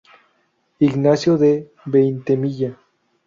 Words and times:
Ignacio 0.87 1.37
de 1.37 1.69
Veintemilla. 1.85 2.75